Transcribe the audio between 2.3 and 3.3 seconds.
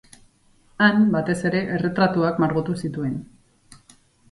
margotu zituen.